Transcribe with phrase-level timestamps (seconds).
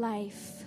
[0.00, 0.64] life,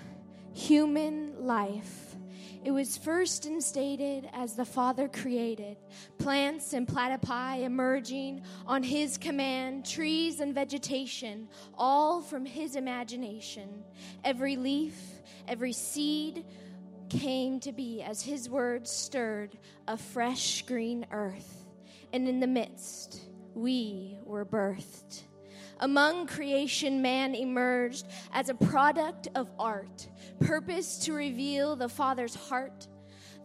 [0.54, 2.16] human life.
[2.63, 5.78] It was first instated as the Father created
[6.18, 11.47] plants and platypi emerging on His command, trees and vegetation,
[11.78, 13.84] all from His imagination.
[14.25, 15.00] Every leaf,
[15.48, 16.46] every seed
[17.09, 19.57] came to be as His words stirred
[19.88, 21.66] a fresh green earth.
[22.11, 23.21] And in the midst,
[23.54, 25.24] we were birthed.
[25.82, 32.88] Among creation, man emerged as a product of art, purpose to reveal the Father's heart,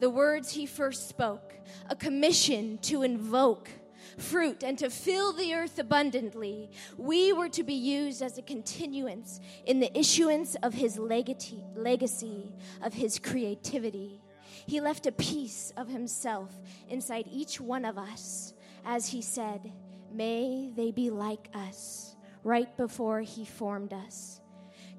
[0.01, 1.55] the words he first spoke,
[1.89, 3.71] a commission to invoke
[4.19, 6.71] fruit and to fill the earth abundantly.
[6.97, 12.53] We were to be used as a continuance in the issuance of his legacy, legacy
[12.83, 14.21] of his creativity.
[14.67, 16.51] He left a piece of himself
[16.89, 18.55] inside each one of us
[18.85, 19.73] as he said,
[20.13, 22.14] May they be like us
[22.45, 24.41] right before He formed us.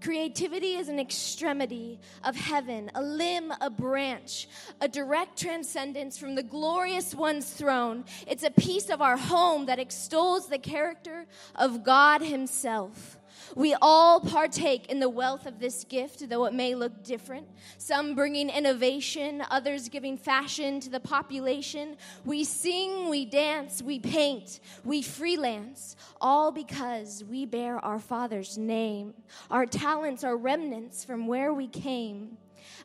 [0.01, 4.47] Creativity is an extremity of heaven, a limb, a branch,
[4.81, 8.03] a direct transcendence from the glorious one's throne.
[8.27, 13.17] It's a piece of our home that extols the character of God Himself.
[13.55, 17.47] We all partake in the wealth of this gift, though it may look different.
[17.77, 21.97] Some bringing innovation, others giving fashion to the population.
[22.25, 29.13] We sing, we dance, we paint, we freelance, all because we bear our Father's name.
[29.51, 32.37] Our talents are remnants from where we came.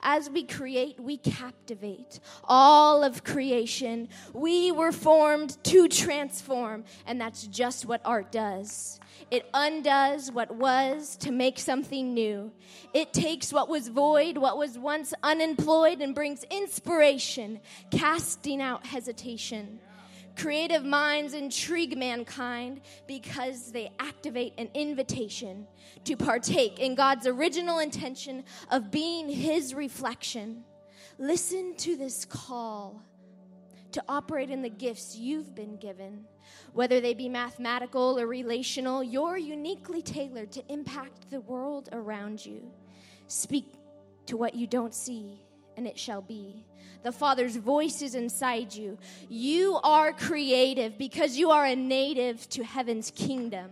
[0.03, 4.09] As we create, we captivate all of creation.
[4.33, 9.01] We were formed to transform, and that's just what art does.
[9.31, 12.51] It undoes what was to make something new.
[12.93, 19.81] It takes what was void, what was once unemployed, and brings inspiration, casting out hesitation.
[20.41, 25.67] Creative minds intrigue mankind because they activate an invitation
[26.05, 30.65] to partake in God's original intention of being His reflection.
[31.19, 33.03] Listen to this call
[33.93, 36.25] to operate in the gifts you've been given.
[36.73, 42.73] Whether they be mathematical or relational, you're uniquely tailored to impact the world around you.
[43.27, 43.75] Speak
[44.25, 45.39] to what you don't see,
[45.81, 46.63] and it shall be.
[47.03, 48.99] The Father's voice is inside you.
[49.31, 53.71] You are creative because you are a native to heaven's kingdom.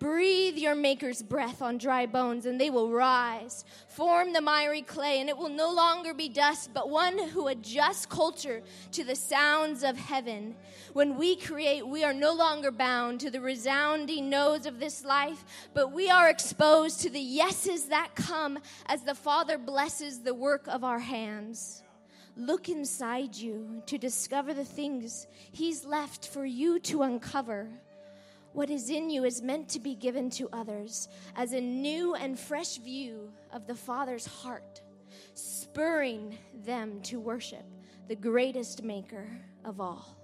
[0.00, 3.66] Breathe your Maker's breath on dry bones, and they will rise.
[3.86, 8.06] Form the miry clay, and it will no longer be dust, but one who adjusts
[8.06, 8.62] culture
[8.92, 10.56] to the sounds of heaven.
[10.94, 15.44] When we create, we are no longer bound to the resounding no's of this life,
[15.74, 20.66] but we are exposed to the yeses that come as the Father blesses the work
[20.66, 21.82] of our hands.
[22.38, 27.68] Look inside you to discover the things He's left for you to uncover.
[28.52, 32.38] What is in you is meant to be given to others as a new and
[32.38, 34.80] fresh view of the Father's heart,
[35.34, 37.64] spurring them to worship
[38.08, 39.28] the greatest maker
[39.64, 40.16] of all.